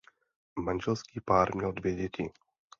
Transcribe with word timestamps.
Manželský 0.59 1.19
pár 1.21 1.55
měl 1.55 1.71
dvě 1.71 1.95
děti. 1.95 2.29